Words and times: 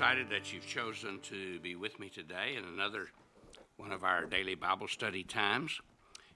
excited 0.00 0.30
that 0.30 0.50
you've 0.50 0.66
chosen 0.66 1.20
to 1.20 1.60
be 1.60 1.76
with 1.76 2.00
me 2.00 2.08
today 2.08 2.54
in 2.56 2.64
another 2.64 3.08
one 3.76 3.92
of 3.92 4.02
our 4.02 4.24
daily 4.24 4.54
Bible 4.54 4.88
study 4.88 5.22
times. 5.22 5.78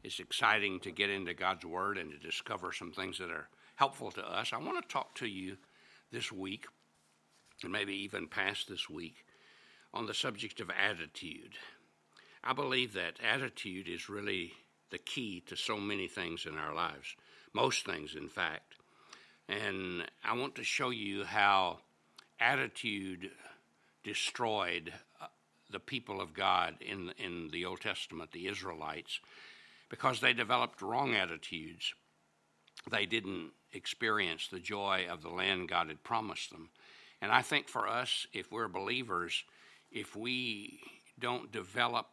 It's 0.03 0.21
exciting 0.21 0.81
to 0.81 0.91
get 0.91 1.09
into 1.09 1.33
God's 1.33 1.65
Word 1.65 1.97
and 1.97 2.11
to 2.11 2.19
discover 2.19 2.73
some 2.73 2.93
things 2.93 3.17
that 3.17 3.31
are 3.31 3.49
helpful 3.77 4.11
to 4.11 4.21
us. 4.21 4.53
I 4.53 4.59
want 4.59 4.83
to 4.83 4.93
talk 4.93 5.15
to 5.15 5.27
you 5.27 5.57
this 6.13 6.31
week, 6.31 6.67
and 7.63 7.73
maybe 7.73 7.95
even 7.95 8.29
past 8.29 8.69
this 8.69 8.91
week, 8.91 9.25
on 9.95 10.05
the 10.05 10.13
subject 10.13 10.61
of 10.61 10.69
attitude. 10.69 11.55
I 12.45 12.53
believe 12.53 12.93
that 12.93 13.19
attitude 13.27 13.89
is 13.89 14.11
really 14.11 14.53
the 14.91 14.99
key 14.99 15.43
to 15.47 15.57
so 15.57 15.79
many 15.79 16.07
things 16.07 16.45
in 16.45 16.59
our 16.59 16.75
lives, 16.75 17.17
most 17.55 17.87
things, 17.87 18.15
in 18.15 18.29
fact. 18.29 18.75
And 19.49 20.05
I 20.23 20.37
want 20.37 20.55
to 20.57 20.65
show 20.65 20.91
you 20.91 21.25
how 21.25 21.79
attitude 22.39 23.31
destroyed 24.05 24.93
uh, 25.21 25.27
the 25.71 25.81
people 25.81 26.21
of 26.21 26.35
God 26.35 26.77
in, 26.81 27.13
in 27.19 27.49
the 27.51 27.65
Old 27.65 27.81
Testament, 27.81 28.31
the 28.33 28.47
Israelites, 28.47 29.19
because 29.89 30.21
they 30.21 30.33
developed 30.33 30.83
wrong 30.83 31.15
attitudes. 31.15 31.95
They 32.91 33.07
didn't 33.07 33.51
experience 33.73 34.47
the 34.47 34.61
joy 34.61 35.07
of 35.11 35.23
the 35.23 35.31
land 35.31 35.69
God 35.69 35.89
had 35.89 36.05
promised 36.05 36.51
them. 36.51 36.69
And 37.21 37.33
I 37.33 37.43
think 37.43 37.69
for 37.69 37.89
us, 37.89 38.27
if 38.33 38.53
we're 38.53 38.69
believers, 38.69 39.45
if 39.91 40.15
we 40.15 40.81
don't 41.19 41.51
develop 41.51 42.07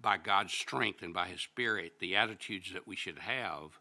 by 0.00 0.16
God's 0.16 0.52
strength 0.52 1.02
and 1.02 1.14
by 1.14 1.28
His 1.28 1.40
Spirit 1.40 1.94
the 2.00 2.16
attitudes 2.16 2.72
that 2.72 2.86
we 2.86 2.96
should 2.96 3.18
have, 3.18 3.78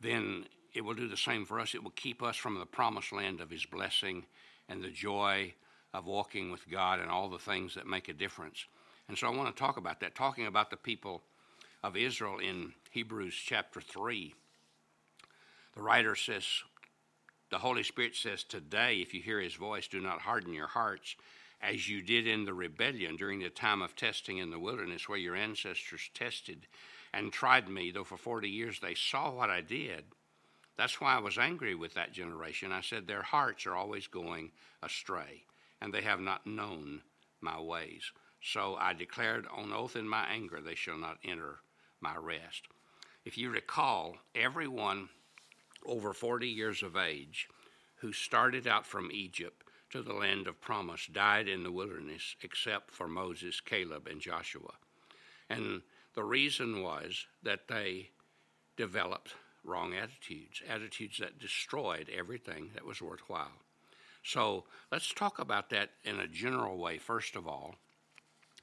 then 0.00 0.46
it 0.74 0.82
will 0.82 0.94
do 0.94 1.08
the 1.08 1.16
same 1.16 1.44
for 1.44 1.60
us. 1.60 1.74
It 1.74 1.82
will 1.82 1.90
keep 1.90 2.22
us 2.22 2.36
from 2.36 2.58
the 2.58 2.66
promised 2.66 3.12
land 3.12 3.40
of 3.40 3.50
His 3.50 3.66
blessing 3.66 4.24
and 4.68 4.82
the 4.82 4.90
joy 4.90 5.54
of 5.94 6.06
walking 6.06 6.50
with 6.50 6.68
God 6.70 7.00
and 7.00 7.10
all 7.10 7.28
the 7.28 7.38
things 7.38 7.74
that 7.74 7.86
make 7.86 8.08
a 8.08 8.12
difference. 8.12 8.66
And 9.08 9.16
so 9.16 9.26
I 9.26 9.34
want 9.34 9.54
to 9.54 9.58
talk 9.58 9.76
about 9.76 10.00
that, 10.00 10.14
talking 10.14 10.46
about 10.46 10.70
the 10.70 10.76
people 10.76 11.22
of 11.82 11.96
Israel 11.96 12.38
in 12.38 12.72
Hebrews 12.90 13.34
chapter 13.34 13.80
3. 13.80 14.34
The 15.74 15.82
writer 15.82 16.14
says, 16.14 16.44
the 17.50 17.58
Holy 17.58 17.82
Spirit 17.82 18.14
says, 18.14 18.44
Today, 18.44 18.96
if 18.96 19.14
you 19.14 19.22
hear 19.22 19.40
his 19.40 19.54
voice, 19.54 19.88
do 19.88 20.00
not 20.00 20.20
harden 20.20 20.52
your 20.52 20.66
hearts 20.66 21.16
as 21.60 21.88
you 21.88 22.02
did 22.02 22.26
in 22.26 22.44
the 22.44 22.54
rebellion 22.54 23.16
during 23.16 23.40
the 23.40 23.50
time 23.50 23.82
of 23.82 23.96
testing 23.96 24.38
in 24.38 24.50
the 24.50 24.58
wilderness, 24.58 25.08
where 25.08 25.18
your 25.18 25.34
ancestors 25.34 26.10
tested 26.14 26.66
and 27.12 27.32
tried 27.32 27.68
me, 27.68 27.90
though 27.90 28.04
for 28.04 28.18
40 28.18 28.48
years 28.48 28.80
they 28.80 28.94
saw 28.94 29.30
what 29.30 29.50
I 29.50 29.62
did. 29.62 30.04
That's 30.76 31.00
why 31.00 31.16
I 31.16 31.20
was 31.20 31.38
angry 31.38 31.74
with 31.74 31.94
that 31.94 32.12
generation. 32.12 32.70
I 32.70 32.82
said, 32.82 33.06
Their 33.06 33.22
hearts 33.22 33.66
are 33.66 33.74
always 33.74 34.06
going 34.06 34.50
astray, 34.82 35.44
and 35.80 35.92
they 35.92 36.02
have 36.02 36.20
not 36.20 36.46
known 36.46 37.02
my 37.40 37.60
ways. 37.60 38.10
So 38.40 38.76
I 38.76 38.92
declared 38.92 39.46
on 39.54 39.72
oath 39.72 39.96
in 39.96 40.08
my 40.08 40.26
anger, 40.26 40.60
they 40.60 40.74
shall 40.74 40.98
not 40.98 41.18
enter 41.24 41.60
my 42.00 42.16
rest. 42.16 42.68
If 43.24 43.36
you 43.36 43.50
recall, 43.50 44.16
everyone 44.34 45.08
over 45.84 46.12
40 46.12 46.48
years 46.48 46.82
of 46.82 46.96
age 46.96 47.48
who 47.96 48.12
started 48.12 48.66
out 48.66 48.86
from 48.86 49.10
Egypt 49.12 49.64
to 49.90 50.02
the 50.02 50.12
land 50.12 50.46
of 50.46 50.60
promise 50.60 51.06
died 51.06 51.48
in 51.48 51.62
the 51.62 51.72
wilderness, 51.72 52.36
except 52.42 52.90
for 52.90 53.08
Moses, 53.08 53.60
Caleb, 53.60 54.06
and 54.06 54.20
Joshua. 54.20 54.74
And 55.48 55.82
the 56.14 56.24
reason 56.24 56.82
was 56.82 57.26
that 57.42 57.68
they 57.68 58.10
developed 58.76 59.34
wrong 59.64 59.94
attitudes, 59.94 60.62
attitudes 60.68 61.18
that 61.18 61.38
destroyed 61.38 62.08
everything 62.14 62.70
that 62.74 62.84
was 62.84 63.02
worthwhile. 63.02 63.62
So 64.22 64.64
let's 64.92 65.12
talk 65.12 65.38
about 65.38 65.70
that 65.70 65.90
in 66.04 66.18
a 66.18 66.26
general 66.26 66.78
way, 66.78 66.98
first 66.98 67.36
of 67.36 67.46
all. 67.46 67.76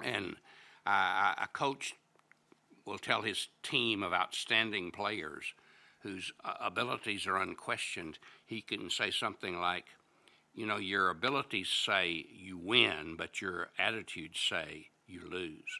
And 0.03 0.35
uh, 0.85 1.33
a 1.37 1.47
coach 1.53 1.95
will 2.85 2.97
tell 2.97 3.21
his 3.21 3.47
team 3.63 4.03
of 4.03 4.13
outstanding 4.13 4.91
players 4.91 5.53
whose 5.99 6.31
uh, 6.43 6.53
abilities 6.61 7.25
are 7.25 7.37
unquestioned. 7.37 8.19
He 8.45 8.61
can 8.61 8.89
say 8.89 9.09
something 9.09 9.59
like, 9.59 9.85
you 10.53 10.65
know, 10.65 10.77
your 10.77 11.09
abilities 11.09 11.69
say 11.69 12.25
you 12.31 12.57
win, 12.57 13.15
but 13.17 13.41
your 13.41 13.69
attitudes 13.79 14.39
say 14.39 14.89
you 15.07 15.21
lose. 15.29 15.79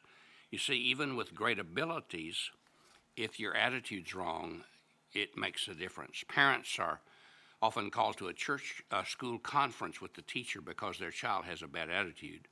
You 0.50 0.58
see, 0.58 0.76
even 0.78 1.16
with 1.16 1.36
great 1.36 1.60
abilities, 1.60 2.50
if 3.16 3.40
your 3.40 3.56
attitude's 3.56 4.16
wrong, 4.16 4.64
it 5.14 5.38
makes 5.38 5.68
a 5.68 5.76
difference. 5.76 6.24
Parents 6.28 6.78
are 6.80 7.02
often 7.66 7.90
called 7.90 8.16
to 8.16 8.28
a 8.28 8.34
church 8.34 8.84
a 8.92 9.04
school 9.04 9.40
conference 9.40 10.00
with 10.00 10.14
the 10.14 10.22
teacher 10.22 10.62
because 10.62 11.00
their 11.00 11.10
child 11.10 11.46
has 11.46 11.64
a 11.64 11.68
bad 11.68 11.90
attitude. 11.90 12.48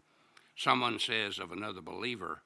Someone 0.56 0.98
says 0.98 1.38
of 1.38 1.52
another 1.52 1.82
believer, 1.82 2.42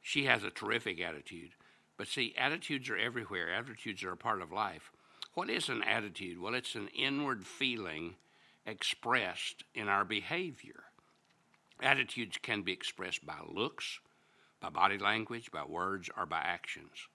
she 0.00 0.24
has 0.24 0.42
a 0.42 0.50
terrific 0.50 1.02
attitude. 1.02 1.50
But 1.98 2.08
see, 2.08 2.34
attitudes 2.38 2.88
are 2.88 2.96
everywhere. 2.96 3.52
Attitudes 3.52 4.02
are 4.04 4.12
a 4.12 4.16
part 4.16 4.40
of 4.40 4.50
life. 4.50 4.90
What 5.34 5.50
is 5.50 5.68
an 5.68 5.82
attitude? 5.82 6.40
Well, 6.40 6.54
it's 6.54 6.74
an 6.74 6.88
inward 6.96 7.44
feeling 7.44 8.14
expressed 8.64 9.64
in 9.74 9.88
our 9.88 10.06
behavior. 10.06 10.84
Attitudes 11.82 12.38
can 12.40 12.62
be 12.62 12.72
expressed 12.72 13.26
by 13.26 13.36
looks, 13.46 14.00
by 14.60 14.70
body 14.70 14.96
language, 14.96 15.52
by 15.52 15.64
words, 15.64 16.08
or 16.16 16.24
by 16.24 16.38
actions. 16.38 17.06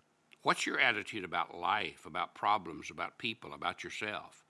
What's 0.43 0.67
your 0.67 0.79
attitude 0.79 1.23
about 1.23 1.57
life, 1.57 2.05
about 2.05 2.35
problems, 2.35 2.91
about 2.91 3.17
people, 3.17 3.53
about 3.53 3.83
yourself? 3.83 4.43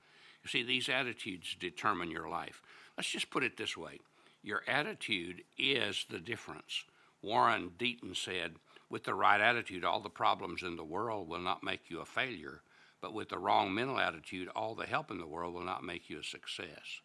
You 0.43 0.49
see, 0.49 0.63
these 0.63 0.89
attitudes 0.89 1.55
determine 1.59 2.11
your 2.11 2.29
life. 2.29 2.61
Let's 2.97 3.09
just 3.09 3.29
put 3.29 3.43
it 3.43 3.57
this 3.57 3.77
way 3.77 3.99
your 4.43 4.61
attitude 4.67 5.43
is 5.57 6.05
the 6.09 6.19
difference. 6.19 6.83
Warren 7.21 7.71
Deaton 7.79 8.15
said, 8.15 8.55
with 8.89 9.05
the 9.05 9.13
right 9.13 9.39
attitude, 9.39 9.85
all 9.85 10.01
the 10.01 10.09
problems 10.09 10.63
in 10.63 10.75
the 10.75 10.83
world 10.83 11.29
will 11.29 11.39
not 11.39 11.63
make 11.63 11.89
you 11.89 12.01
a 12.01 12.05
failure, 12.05 12.61
but 13.01 13.13
with 13.13 13.29
the 13.29 13.39
wrong 13.39 13.73
mental 13.73 13.97
attitude, 13.97 14.49
all 14.49 14.75
the 14.75 14.85
help 14.85 15.09
in 15.09 15.17
the 15.17 15.25
world 15.25 15.53
will 15.53 15.63
not 15.63 15.83
make 15.83 16.09
you 16.09 16.19
a 16.19 16.23
success. 16.23 16.99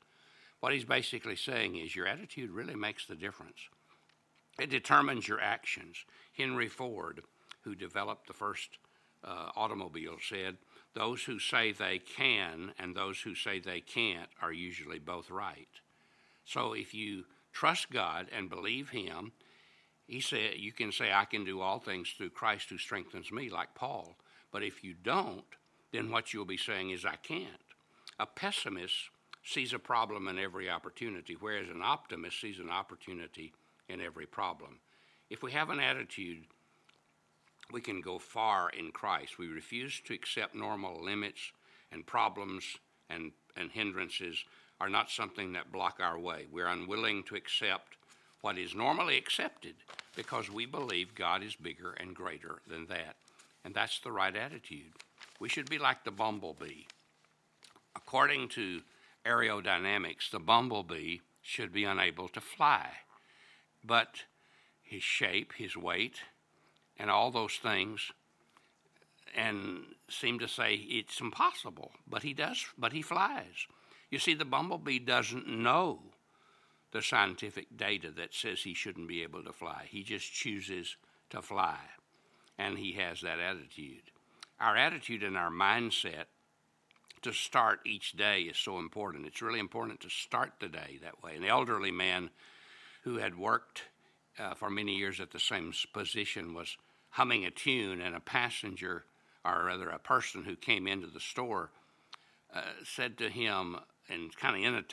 What 0.58 0.72
he's 0.72 0.84
basically 0.84 1.36
saying 1.36 1.76
is 1.76 1.94
your 1.94 2.08
attitude 2.08 2.50
really 2.50 2.74
makes 2.74 3.06
the 3.06 3.14
difference. 3.14 3.68
It 4.58 4.70
determines 4.70 5.28
your 5.28 5.40
actions. 5.40 6.04
Henry 6.36 6.68
Ford 6.68 7.22
who 7.68 7.74
developed 7.74 8.26
the 8.26 8.32
first 8.32 8.78
uh, 9.24 9.50
automobile, 9.56 10.16
said, 10.26 10.56
Those 10.98 11.22
who 11.22 11.38
say 11.38 11.70
they 11.70 12.00
can 12.00 12.72
and 12.76 12.92
those 12.92 13.20
who 13.20 13.36
say 13.36 13.60
they 13.60 13.80
can't 13.80 14.28
are 14.42 14.52
usually 14.52 14.98
both 14.98 15.30
right. 15.30 15.68
So 16.44 16.72
if 16.72 16.92
you 16.92 17.24
trust 17.52 17.92
God 17.92 18.26
and 18.36 18.50
believe 18.50 18.88
Him, 18.88 19.30
He 20.08 20.20
said, 20.20 20.54
you 20.56 20.72
can 20.72 20.90
say, 20.90 21.12
I 21.12 21.24
can 21.24 21.44
do 21.44 21.60
all 21.60 21.78
things 21.78 22.10
through 22.10 22.30
Christ 22.30 22.70
who 22.70 22.78
strengthens 22.78 23.30
me, 23.30 23.48
like 23.48 23.76
Paul. 23.76 24.16
But 24.50 24.64
if 24.64 24.82
you 24.82 24.92
don't, 25.00 25.44
then 25.92 26.10
what 26.10 26.34
you'll 26.34 26.44
be 26.44 26.56
saying 26.56 26.90
is, 26.90 27.04
I 27.04 27.14
can't. 27.14 27.46
A 28.18 28.26
pessimist 28.26 28.96
sees 29.44 29.72
a 29.72 29.78
problem 29.78 30.26
in 30.26 30.36
every 30.36 30.68
opportunity, 30.68 31.36
whereas 31.38 31.68
an 31.68 31.80
optimist 31.80 32.40
sees 32.40 32.58
an 32.58 32.70
opportunity 32.70 33.52
in 33.88 34.00
every 34.00 34.26
problem. 34.26 34.80
If 35.30 35.44
we 35.44 35.52
have 35.52 35.70
an 35.70 35.78
attitude 35.78 36.46
we 37.72 37.80
can 37.80 38.00
go 38.00 38.18
far 38.18 38.70
in 38.70 38.90
Christ. 38.90 39.38
We 39.38 39.48
refuse 39.48 40.00
to 40.06 40.14
accept 40.14 40.54
normal 40.54 41.02
limits 41.02 41.52
and 41.92 42.06
problems 42.06 42.64
and, 43.10 43.32
and 43.56 43.70
hindrances 43.70 44.44
are 44.80 44.88
not 44.88 45.10
something 45.10 45.52
that 45.52 45.72
block 45.72 45.98
our 46.00 46.18
way. 46.18 46.46
We're 46.50 46.68
unwilling 46.68 47.24
to 47.24 47.34
accept 47.34 47.96
what 48.40 48.58
is 48.58 48.74
normally 48.74 49.18
accepted 49.18 49.74
because 50.14 50.50
we 50.50 50.66
believe 50.66 51.14
God 51.14 51.42
is 51.42 51.56
bigger 51.56 51.92
and 51.92 52.14
greater 52.14 52.60
than 52.66 52.86
that. 52.86 53.16
And 53.64 53.74
that's 53.74 54.00
the 54.00 54.12
right 54.12 54.34
attitude. 54.34 54.92
We 55.40 55.48
should 55.48 55.68
be 55.68 55.78
like 55.78 56.04
the 56.04 56.10
bumblebee. 56.10 56.84
According 57.96 58.48
to 58.50 58.80
aerodynamics, 59.26 60.30
the 60.30 60.38
bumblebee 60.38 61.18
should 61.42 61.72
be 61.72 61.84
unable 61.84 62.28
to 62.28 62.40
fly. 62.40 62.88
But 63.84 64.22
his 64.82 65.02
shape, 65.02 65.52
his 65.56 65.76
weight, 65.76 66.20
and 66.98 67.10
all 67.10 67.30
those 67.30 67.54
things 67.54 68.12
and 69.36 69.84
seem 70.08 70.38
to 70.38 70.48
say 70.48 70.74
it's 70.74 71.20
impossible 71.20 71.92
but 72.08 72.22
he 72.22 72.32
does 72.32 72.66
but 72.76 72.92
he 72.92 73.02
flies. 73.02 73.66
You 74.10 74.18
see 74.18 74.34
the 74.34 74.44
bumblebee 74.44 75.00
doesn't 75.00 75.46
know 75.46 76.00
the 76.92 77.02
scientific 77.02 77.76
data 77.76 78.10
that 78.12 78.32
says 78.32 78.60
he 78.62 78.72
shouldn't 78.72 79.08
be 79.08 79.22
able 79.22 79.42
to 79.44 79.52
fly. 79.52 79.84
He 79.88 80.02
just 80.02 80.32
chooses 80.32 80.96
to 81.30 81.42
fly 81.42 81.78
and 82.58 82.78
he 82.78 82.92
has 82.92 83.20
that 83.20 83.38
attitude. 83.38 84.02
Our 84.60 84.76
attitude 84.76 85.22
and 85.22 85.36
our 85.36 85.50
mindset 85.50 86.24
to 87.22 87.32
start 87.32 87.80
each 87.84 88.12
day 88.12 88.42
is 88.42 88.56
so 88.56 88.78
important. 88.78 89.26
It's 89.26 89.42
really 89.42 89.60
important 89.60 90.00
to 90.00 90.10
start 90.10 90.52
the 90.60 90.68
day 90.68 90.98
that 91.02 91.22
way. 91.22 91.36
An 91.36 91.44
elderly 91.44 91.90
man 91.90 92.30
who 93.02 93.16
had 93.18 93.38
worked 93.38 93.82
uh, 94.38 94.54
for 94.54 94.70
many 94.70 94.96
years 94.96 95.20
at 95.20 95.30
the 95.30 95.40
same 95.40 95.72
position 95.92 96.54
was 96.54 96.76
humming 97.10 97.44
a 97.44 97.50
tune, 97.50 98.00
and 98.00 98.14
a 98.14 98.20
passenger, 98.20 99.04
or 99.44 99.64
rather 99.64 99.88
a 99.88 99.98
person 99.98 100.44
who 100.44 100.56
came 100.56 100.86
into 100.86 101.06
the 101.06 101.20
store, 101.20 101.70
uh, 102.54 102.62
said 102.84 103.18
to 103.18 103.28
him, 103.28 103.76
and 104.08 104.34
kind 104.36 104.64
of 104.64 104.86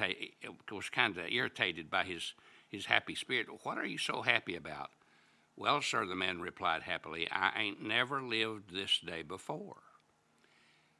was 0.71 0.89
kind 0.89 1.17
of 1.17 1.25
irritated 1.29 1.89
by 1.89 2.03
his 2.03 2.33
his 2.69 2.85
happy 2.87 3.15
spirit. 3.15 3.47
What 3.63 3.77
are 3.77 3.85
you 3.85 3.97
so 3.97 4.21
happy 4.21 4.55
about? 4.55 4.89
Well, 5.55 5.81
sir, 5.81 6.05
the 6.05 6.15
man 6.15 6.41
replied 6.41 6.83
happily, 6.83 7.29
I 7.31 7.53
ain't 7.57 7.81
never 7.81 8.21
lived 8.21 8.73
this 8.73 8.99
day 8.99 9.21
before. 9.21 9.77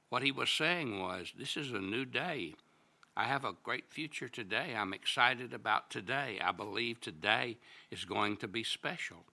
What 0.10 0.24
he 0.24 0.32
was 0.32 0.50
saying 0.50 1.00
was, 1.00 1.34
This 1.38 1.58
is 1.58 1.72
a 1.72 1.80
new 1.80 2.06
day. 2.06 2.56
I 3.18 3.26
have 3.26 3.46
a 3.46 3.56
great 3.64 3.92
future 3.92 4.30
today. 4.30 4.76
I'm 4.76 4.94
excited 4.94 5.54
about 5.54 5.90
today. 5.90 6.40
I 6.44 6.52
believe 6.52 7.00
today 7.00 7.58
is 7.90 8.06
going 8.06 8.38
to 8.38 8.48
be 8.48 8.64
special. 8.64 9.26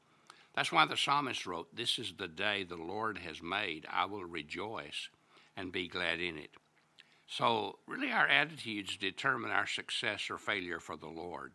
That's 0.55 0.73
why 0.73 0.87
the 0.87 0.97
psalmist 0.97 1.47
wrote, 1.47 1.75
This 1.75 1.99
is 1.99 2.15
the 2.17 2.29
day 2.29 2.63
the 2.63 2.77
Lord 2.77 3.19
has 3.19 3.43
made. 3.43 3.87
I 3.91 4.05
will 4.05 4.25
rejoice 4.25 5.09
and 5.57 5.73
be 5.73 5.89
glad 5.89 6.21
in 6.21 6.39
it. 6.39 6.51
So, 7.27 7.79
really, 7.87 8.13
our 8.13 8.27
attitudes 8.27 8.97
determine 8.97 9.51
our 9.51 9.67
success 9.67 10.29
or 10.31 10.37
failure 10.37 10.81
for 10.81 10.97
the 10.97 11.09
Lord. 11.09 11.53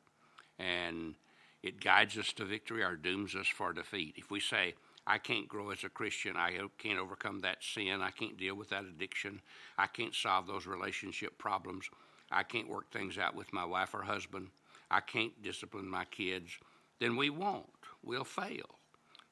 And 0.57 1.15
it 1.61 1.79
guides 1.79 2.17
us 2.17 2.33
to 2.33 2.45
victory 2.45 2.83
or 2.83 2.95
dooms 2.95 3.35
us 3.35 3.47
for 3.47 3.73
defeat. 3.73 4.15
If 4.17 4.31
we 4.31 4.39
say, 4.39 4.73
I 5.05 5.19
can't 5.19 5.47
grow 5.47 5.69
as 5.69 5.85
a 5.85 5.89
Christian. 5.89 6.35
I 6.35 6.59
can't 6.77 6.99
overcome 6.99 7.39
that 7.41 7.63
sin. 7.63 8.01
I 8.01 8.11
can't 8.11 8.37
deal 8.37 8.55
with 8.55 8.69
that 8.69 8.83
addiction. 8.83 9.41
I 9.77 9.87
can't 9.87 10.13
solve 10.13 10.47
those 10.47 10.67
relationship 10.67 11.37
problems. 11.37 11.89
I 12.29 12.43
can't 12.43 12.67
work 12.67 12.91
things 12.91 13.17
out 13.17 13.33
with 13.33 13.53
my 13.53 13.63
wife 13.63 13.93
or 13.93 14.01
husband. 14.01 14.49
I 14.91 14.99
can't 14.99 15.41
discipline 15.41 15.87
my 15.87 16.03
kids. 16.05 16.51
Then 16.99 17.15
we 17.15 17.29
won't. 17.29 17.67
We'll 18.03 18.25
fail. 18.25 18.79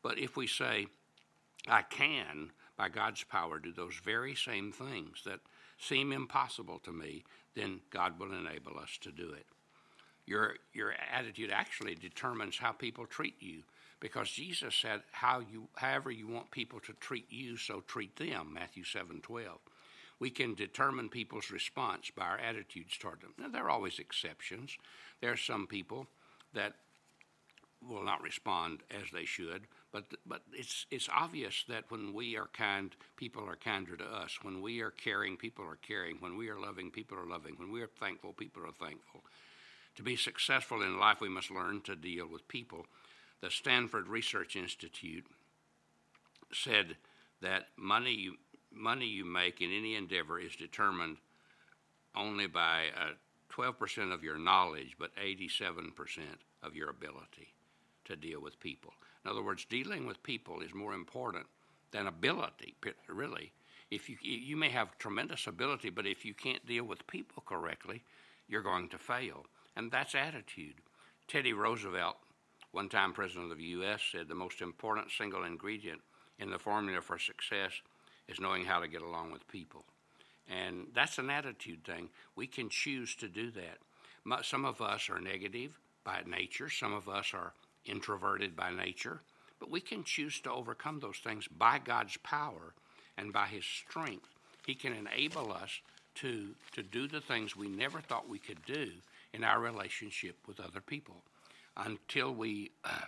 But 0.06 0.19
if 0.19 0.38
we 0.38 0.46
say, 0.46 0.86
I 1.68 1.81
can, 1.81 2.52
by 2.78 2.90
God's 2.90 3.24
power, 3.24 3.57
do 3.57 3.74
those 3.74 3.96
very 4.04 4.36
same 4.36 4.72
things 4.72 5.24
that 5.25 5.40
seem 5.80 6.12
impossible 6.12 6.78
to 6.84 6.92
me, 6.92 7.24
then 7.56 7.80
God 7.90 8.19
will 8.19 8.31
enable 8.31 8.78
us 8.78 9.00
to 9.02 9.12
do 9.12 9.31
it. 9.31 9.48
Your, 10.28 10.57
your 10.74 10.94
attitude 11.12 11.50
actually 11.52 11.96
determines 11.96 12.60
how 12.60 12.72
people 12.72 13.07
treat 13.07 13.34
you 13.40 13.63
because 14.00 14.30
Jesus 14.30 14.75
said, 14.75 15.02
How 15.12 15.40
you, 15.40 15.69
however 15.75 16.12
you 16.12 16.28
want 16.28 16.51
people 16.51 16.80
to 16.81 16.94
treat 17.00 17.25
you, 17.31 17.58
so 17.58 17.81
treat 17.88 18.16
them, 18.16 18.54
Matthew 18.54 18.84
7 18.84 19.22
12. 19.22 19.58
We 20.19 20.30
can 20.30 20.54
determine 20.54 21.10
people's 21.10 21.50
response 21.50 22.12
by 22.16 22.25
our 22.25 22.38
attitudes 22.38 22.96
toward 23.00 23.22
them. 23.22 23.34
Now, 23.40 23.48
there 23.48 23.63
are 23.63 23.72
always 23.72 23.98
exceptions. 23.98 24.78
There 25.19 25.31
are 25.31 25.38
some 25.38 25.66
people 25.66 26.06
that 26.54 26.75
will 27.88 28.04
not 28.04 28.22
respond 28.22 28.80
as 28.92 29.12
they 29.12 29.25
should, 29.25 29.68
but, 29.95 30.03
but 30.25 30.42
it's, 30.51 30.86
it's 30.92 31.07
obvious 31.15 31.63
that 31.69 31.86
when 31.88 32.13
we 32.13 32.36
are 32.36 32.50
kind, 32.51 32.94
people 33.15 33.47
are 33.47 33.56
kinder 33.56 33.95
to 33.95 34.03
us. 34.03 34.38
When 34.42 34.62
we 34.62 34.81
are 34.81 34.92
caring, 34.92 35.38
people 35.38 35.63
are 35.63 35.77
caring. 35.77 36.18
When 36.19 36.36
we 36.36 36.50
are 36.50 36.59
loving, 36.59 36.92
people 36.92 37.18
are 37.18 37.25
loving. 37.25 37.53
When 37.56 37.71
we 37.71 37.81
are 37.81 37.88
thankful, 37.88 38.33
people 38.33 38.63
are 38.63 38.86
thankful. 38.86 39.21
To 39.95 40.03
be 40.03 40.18
successful 40.18 40.81
in 40.81 41.00
life, 41.00 41.21
we 41.21 41.30
must 41.30 41.50
learn 41.50 41.80
to 41.83 41.95
deal 41.95 42.27
with 42.27 42.45
people 42.50 42.88
the 43.42 43.51
Stanford 43.51 44.07
Research 44.07 44.56
Institute 44.56 45.25
said 46.51 46.98
that 47.41 47.68
money 47.77 48.13
you, 48.13 48.36
money 48.71 49.06
you 49.06 49.24
make 49.24 49.62
in 49.62 49.71
any 49.71 49.95
endeavor 49.95 50.39
is 50.39 50.56
determined 50.56 51.18
only 52.15 52.48
by 52.48 52.86
uh, 53.00 53.12
12% 53.53 54.12
of 54.12 54.24
your 54.24 54.39
knowledge, 54.39 54.95
but 54.98 55.12
87% 55.15 55.91
of 56.63 56.75
your 56.75 56.89
ability 56.89 57.53
to 58.06 58.15
deal 58.15 58.41
with 58.41 58.59
people. 58.59 58.94
In 59.25 59.31
other 59.31 59.44
words, 59.44 59.66
dealing 59.66 60.06
with 60.06 60.22
people 60.22 60.62
is 60.62 60.74
more 60.74 60.94
important 60.94 61.48
than 61.92 62.06
ability, 62.07 62.75
really. 63.07 63.51
If 63.89 64.10
you, 64.10 64.18
you 64.22 64.56
may 64.56 64.69
have 64.69 64.98
tremendous 65.00 65.48
ability, 65.48 65.89
but 65.89 66.06
if 66.06 66.24
you 66.24 66.33
can't 66.33 66.66
deal 66.66 66.83
with 66.83 67.07
people 67.07 67.44
correctly, 67.45 68.04
you're 68.48 68.62
going 68.62 68.89
to 68.89 68.98
fail. 68.98 69.45
And 69.75 69.92
that's 69.92 70.16
attitude. 70.16 70.75
Teddy 71.27 71.54
Roosevelt 71.54 72.18
one 72.75 72.89
time 72.89 73.13
president 73.13 73.54
of 73.54 73.57
the 73.57 73.63
U.S. 73.63 74.01
said 74.12 74.27
the 74.27 74.36
most 74.36 74.62
important 74.62 75.10
single 75.10 75.45
ingredient 75.45 76.01
in 76.39 76.50
the 76.50 76.60
formula 76.60 77.00
for 77.00 77.18
success 77.18 77.72
is 78.27 78.42
knowing 78.42 78.66
how 78.66 78.81
to 78.81 78.88
get 78.89 79.01
along 79.01 79.31
with 79.31 79.48
people. 79.48 79.86
And 80.50 80.88
that's 80.94 81.18
an 81.18 81.30
attitude 81.30 81.86
thing. 81.86 82.10
We 82.36 82.48
can 82.48 82.68
choose 82.68 83.16
to 83.16 83.30
do 83.30 83.50
that. 83.51 83.77
Some 84.44 84.66
of 84.66 84.81
us 84.81 85.10
are 85.10 85.22
negative 85.22 85.80
by 86.04 86.22
nature, 86.27 86.69
some 86.69 86.94
of 86.94 87.07
us 87.07 87.31
are 87.33 87.54
introverted 87.86 88.56
by 88.56 88.72
nature, 88.72 89.22
but 89.60 89.72
we 89.72 89.82
can 89.82 90.04
choose 90.04 90.40
to 90.42 90.52
overcome 90.52 91.00
those 91.00 91.18
things 91.24 91.48
by 91.48 91.80
God's 91.80 92.18
power 92.18 92.74
and 93.18 93.32
by 93.32 93.48
His 93.48 93.66
strength. 93.66 94.28
He 94.66 94.76
can 94.76 94.94
enable 94.94 95.52
us 95.52 95.82
to, 96.16 96.56
to 96.74 96.84
do 96.84 97.08
the 97.08 97.22
things 97.22 97.56
we 97.56 97.68
never 97.68 98.02
thought 98.02 98.30
we 98.30 98.40
could 98.40 98.64
do 98.66 98.90
in 99.34 99.44
our 99.44 99.60
relationship 99.60 100.38
with 100.48 100.60
other 100.60 100.82
people 100.82 101.24
until 101.78 102.34
we 102.34 102.72
uh, 102.84 103.06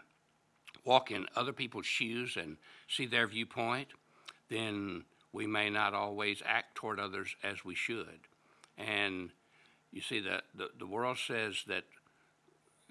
walk 0.84 1.12
in 1.12 1.26
other 1.36 1.54
people's 1.54 1.86
shoes 1.86 2.38
and 2.38 2.58
see 2.88 3.06
their 3.06 3.28
viewpoint, 3.28 3.88
then 4.50 5.04
we 5.32 5.48
may 5.48 5.70
not 5.70 5.94
always 5.94 6.42
act 6.46 6.76
toward 6.76 7.00
others 7.00 7.36
as 7.44 7.64
we 7.64 7.76
should. 7.76 8.20
And 8.78 9.30
you 9.92 10.02
see, 10.02 10.20
the, 10.20 10.42
the, 10.56 10.70
the 10.78 10.86
world 10.86 11.18
says 11.18 11.64
that 11.68 11.84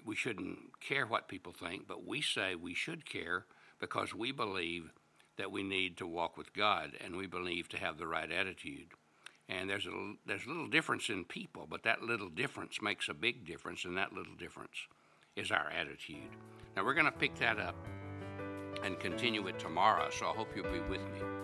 we 0.07 0.15
shouldn't 0.15 0.79
care 0.79 1.05
what 1.05 1.27
people 1.27 1.51
think, 1.51 1.87
but 1.87 2.07
we 2.07 2.21
say 2.21 2.55
we 2.55 2.73
should 2.73 3.05
care 3.05 3.45
because 3.79 4.15
we 4.15 4.31
believe 4.31 4.91
that 5.37 5.51
we 5.51 5.61
need 5.61 5.97
to 5.97 6.07
walk 6.07 6.37
with 6.37 6.53
God 6.53 6.91
and 7.03 7.15
we 7.17 7.27
believe 7.27 7.67
to 7.69 7.77
have 7.77 7.97
the 7.97 8.07
right 8.07 8.31
attitude. 8.31 8.87
And 9.49 9.69
there's 9.69 9.85
a, 9.85 10.13
there's 10.25 10.45
a 10.45 10.49
little 10.49 10.69
difference 10.69 11.09
in 11.09 11.25
people, 11.25 11.67
but 11.69 11.83
that 11.83 12.01
little 12.01 12.29
difference 12.29 12.81
makes 12.81 13.09
a 13.09 13.13
big 13.13 13.45
difference, 13.45 13.85
and 13.85 13.97
that 13.97 14.13
little 14.13 14.35
difference 14.35 14.87
is 15.35 15.51
our 15.51 15.69
attitude. 15.69 16.31
Now, 16.75 16.83
we're 16.83 16.93
going 16.93 17.05
to 17.05 17.11
pick 17.11 17.35
that 17.35 17.59
up 17.59 17.75
and 18.83 18.99
continue 18.99 19.45
it 19.47 19.59
tomorrow, 19.59 20.09
so 20.09 20.27
I 20.27 20.31
hope 20.31 20.49
you'll 20.55 20.71
be 20.71 20.79
with 20.89 21.01
me. 21.13 21.36